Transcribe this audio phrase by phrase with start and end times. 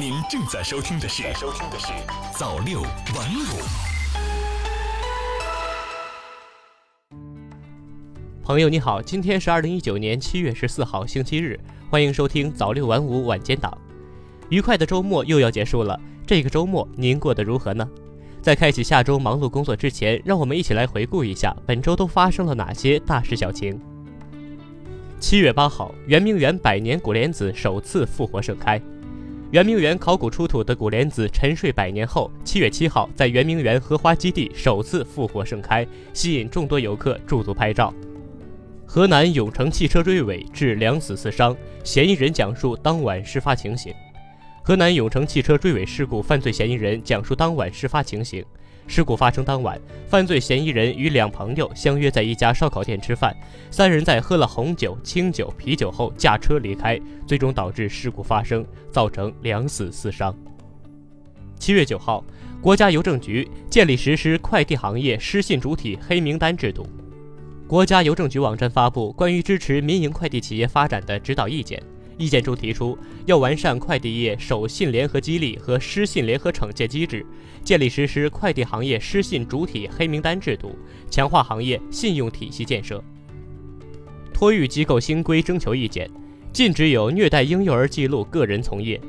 [0.00, 1.88] 您正在收听的是《收听的是
[2.32, 3.44] 早六晚五》。
[8.42, 11.60] 朋友你好，今天是二零一九年七月十四号星期日，
[11.90, 13.76] 欢迎收听早六晚五晚间档。
[14.48, 17.86] 愉快的周末又要结束了，这个周末您过得如何呢？
[18.40, 23.78] 在开启下周忙碌工作之前，让我们一起来回顾一下本周都发生了哪些大事小情。
[25.18, 28.80] 七月八号，圆明园百年古莲子首次复活盛开。
[29.50, 37.92] 圆明园考古出土的古莲子沉睡百年后，七月七号在圆明园荷花基地首次复活盛开，吸引众多游客驻足拍照。
[38.86, 43.92] 河南永城汽车追尾致两死四伤，嫌疑人讲述当晚事发情形。
[44.62, 48.44] 河南永城汽车追尾事故犯罪嫌疑人讲述当晚事发情形。
[48.86, 53.36] 事故发生当晚，犯罪嫌疑人与两朋友相约在一家烧烤店吃饭，
[53.70, 60.34] 三人在喝了红酒、清酒、啤酒后驾车离开，最终导致事故发生，造成两死四伤。
[61.58, 62.24] 七月九号，
[62.60, 66.86] 国家邮政局建立实施快递行业失信主体黑名单制度。
[67.68, 71.80] 国家邮政局网站发布关于支持民营快递企业发展的指导意见。
[72.20, 77.24] 意见中提出，要完善快递业守信联合激励和失信联合惩戒机制，
[77.64, 80.76] 建立实施快递行业失信主体黑名单制度，
[81.10, 83.02] 强化行业信用体系建设。
[84.34, 86.10] 托育机构新规征求意见，
[86.52, 89.00] 禁止有虐待婴幼儿记录个人从业。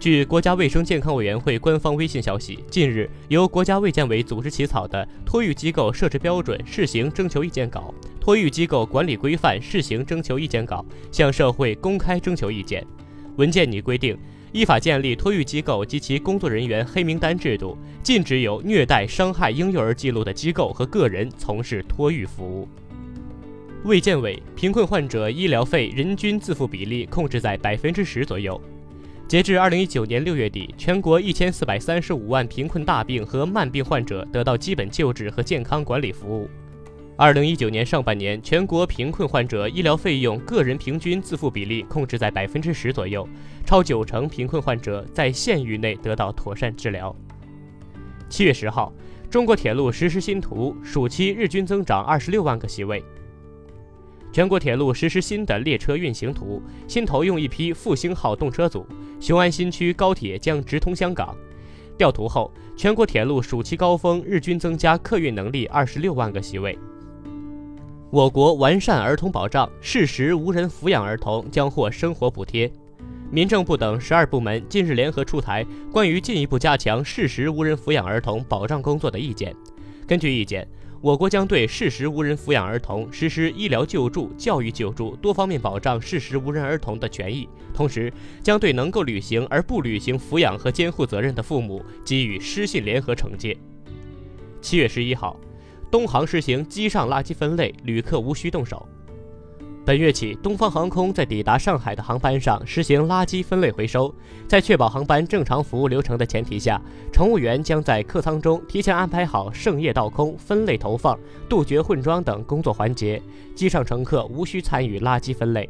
[0.00, 10.82] 据国家卫生健康委员会官方微信消息，近日由国家卫健委组织起草的《托育机构设置标准试行征求意见稿》《托育机构管理规范试行征求意见稿》
[11.14, 12.82] 向社会公开征求意见。
[13.36, 14.16] 文件拟规定，
[14.52, 22.66] 依法建立托育机构及其工作人员黑名单制度，禁止有虐待、伤害婴幼儿记录的机构和个人从事托育服务。
[23.84, 28.58] 卫健委贫困患者医疗费人均自付比例控制在百分之十左右。
[29.30, 36.50] 截至二零一九年六月底，全国一千四百三十五万贫困大病和慢病患者得到基本救治和健康管理服务。
[37.16, 43.24] 二零一九年上半年，全国贫困患者医疗费用个人平均自付比例控制在百分之十左右，
[43.64, 47.14] 超九成贫困患者在县域内得到妥善治疗。
[48.28, 48.92] 七月十号，
[49.30, 53.00] 中国铁路实施新图，暑期日均增长二十六万个席位。
[54.32, 58.86] 全国铁路实施新的列车运行图，新投用一批复兴号动车组，
[59.18, 61.36] 雄安新区高铁将直通香港。
[61.98, 66.78] 调图后，全国铁路暑期高峰日均增加客运能力二十六万个席位。
[68.10, 72.70] 我国完善儿童保障，适时无人抚养儿童将获生活补贴。
[73.32, 79.54] 民政部等十二部门近日联合出台关于进一步加强适时无人抚养儿童保障工作的意见。
[80.06, 80.66] 根据意见。
[81.02, 88.12] 我国将对事实无人抚养儿童实施医疗救助、教育救助多方面保障事实无人儿童的权益，同时
[88.42, 93.56] 将对能够履行而不履行抚养和监护责任的父母给予失信联合惩戒。
[94.60, 95.40] 七月十一号，
[95.90, 98.86] 东航实行机上垃圾分类，旅客无需动手。
[99.82, 104.14] 本月起，东方航空在抵达上海的航班上实行垃圾分类回收。
[104.46, 106.80] 在确保航班正常服务流程的前提下，
[107.10, 113.20] 乘务员将在客舱中提前安排好剩液倒空、分类投放、杜绝混装等工作环节。
[113.54, 115.68] 机上乘客无需参与垃圾分类。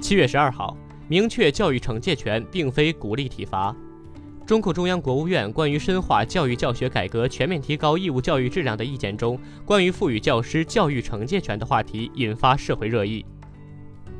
[0.00, 0.76] 七月十二号，
[1.08, 3.74] 明确教育惩戒权并非鼓励体罚。
[4.46, 13.24] 中共中央、国务院关于深化教育教学改革、全面提高义务教育质量的意见中，关于赋予教师教育惩戒权的话题引发社会热议。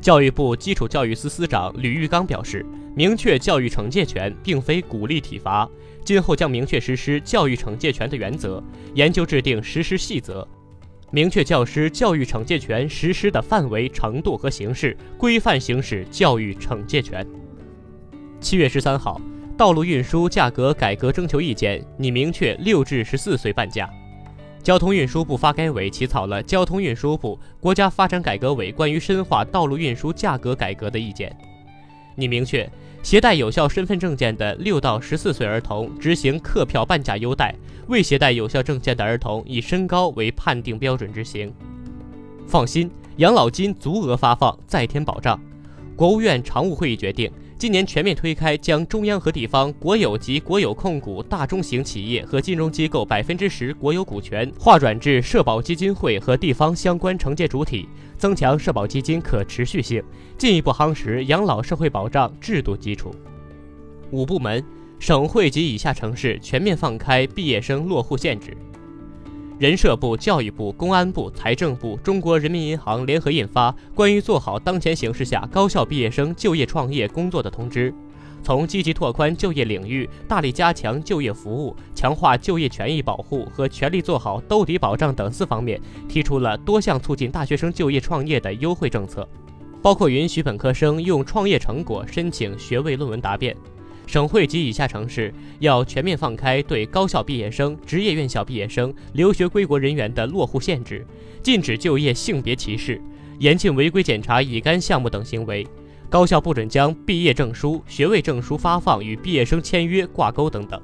[0.00, 2.64] 教育部基础教育司司长吕玉刚表示，
[2.96, 5.68] 明确教育惩戒权并非鼓励体罚，
[6.02, 8.62] 今后将明确实施教育惩戒权的原则，
[8.94, 10.46] 研究制定实施细则，
[11.10, 17.26] 明确教师教育惩戒权实施的范围、程度和形式，规范行使教育惩戒权。
[18.40, 19.20] 七月十三号。
[19.56, 23.88] 道路运输价格改革征求意见拟明确六至十四岁半价。
[24.62, 31.30] 交通运输部发改委起草了《交通运输部国家发展改革委关于深化道路运输价格改革的意见》，
[32.16, 32.68] 拟明确
[33.02, 37.54] 携带有效身份证件的六到十四岁儿童执行客票半价优待，
[37.88, 41.52] 未携带有效证件的儿童以身高为判定标准执行。
[42.46, 45.38] 放心，养老金足额发放，再添保障。
[45.96, 47.30] 国务院常务会议决定。
[47.56, 57.88] 今年全面推开将中央和地方国有及国有控股大中型企业和金融机构百分之十国有股权划转至社保基金会和地方相关承接主体，
[58.18, 60.02] 增强社保基金可持续性，
[60.36, 63.14] 进一步夯实养老社会保障制度基础。
[64.10, 64.62] 五部门、
[64.98, 68.54] 省会及以下城市全面放开毕业生落户限制。
[69.56, 77.92] 人社部、教育部、公安部、财政部、中国人民银行联合印发《关于做好当前形势下高校毕业生就业创业工作的通知》，
[78.42, 89.26] 从积极拓宽就业领域、大力加强就业服务、强化就业权益保护和全力做好兜底保障等四方面，提出了多项促进大学生就业创业的优惠政策，
[89.80, 93.56] 包括允许本科生用创业成果申请学位论文答辩。
[94.06, 101.06] 省会及以下城市要全面放开对高校毕业生、职业院校毕业生、留学归国人员的落户限制，
[101.42, 103.00] 禁止就业性别歧视，
[103.38, 105.66] 严禁违规检查乙肝项目等行为。
[106.10, 110.80] 高校不准将毕业证书、学位证书发放与毕业生签约挂钩等等。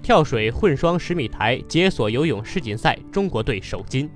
[0.00, 4.08] 跳水混双十米台解锁游泳世锦赛，中国队首金。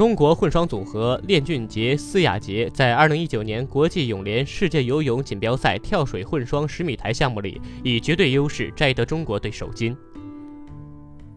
[0.00, 9.94] 中国混双组合练俊杰、司雅杰在2019年国际泳联世界游泳锦标赛跳水混双十米台项目里，以绝对优势摘得中国队首金。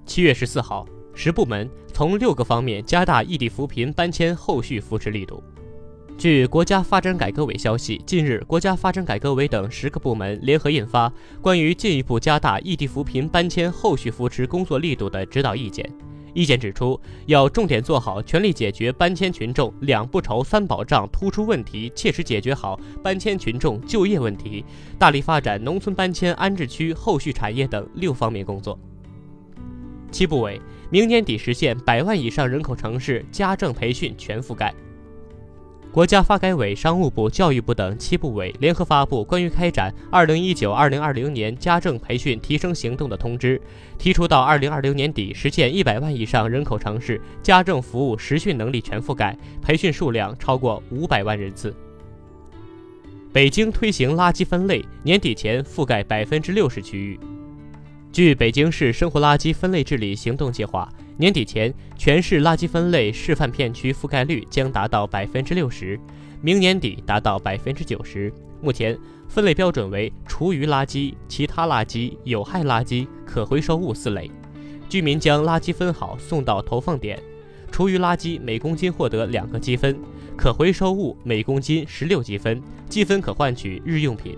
[0.05, 5.43] 七月十四号，十部门从六个方面加大异地扶贫搬迁后续扶持力度。
[6.17, 11.09] 据国家发展改革委消息，近日，国家发展改革委等十个部门联合印发
[11.41, 15.85] 《关于进一步加大异地扶贫搬迁后续扶持工作力度的指导意见》。
[16.33, 24.65] 意见指出，要重点做好全力解决搬迁群众“两不愁、三保障”突出问题，切实解决好搬迁群众就业问题，
[24.97, 28.77] 大力发展农村搬迁安置区后续产业等六方面工作。
[30.11, 30.59] 七部委
[30.89, 34.73] 明年底实现百万以上人口城市家政培训全覆盖。
[35.93, 43.61] 国家发改委、商务部、教育部等七部委联合发布关于开展二零一九二零二零年家政培训提升行动的通知，
[43.99, 51.71] 提出到二零二零年底实现一百万以上人口城市家政服务实训能力全覆盖，培训数量超过五百万人次。
[53.31, 57.19] 北京推行垃圾分类，年底前覆盖百分之六十区域。
[58.13, 60.87] 据北京市生活垃圾分类治理行动计划。
[61.17, 65.99] 年底前，全市垃圾分类示范片区覆盖率将达到百分之六十，
[66.39, 68.31] 明年底达到百分之九十。
[68.61, 68.95] 目前
[69.27, 74.29] 分类标准为厨余垃圾、其他垃圾、有害垃圾、可回收物四类。
[74.87, 77.19] 居民将垃圾分好送到投放点，
[77.71, 79.97] 厨余垃圾每公斤获得两个积分，
[80.37, 84.37] 可回收物每公斤十六积分，积分可换取日用品。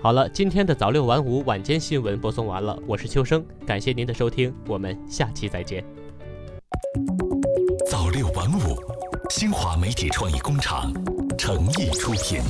[0.00, 5.84] 好了，今天的早六晚五晚间新闻播送完了，我是秋生，感谢您的收听，我们下期再见。
[7.90, 8.80] 早六晚五，
[9.28, 10.92] 新华媒体创意工厂
[11.36, 12.40] 诚意出品。